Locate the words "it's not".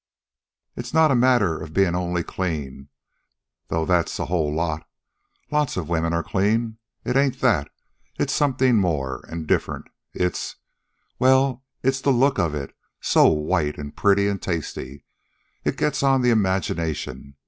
0.75-1.11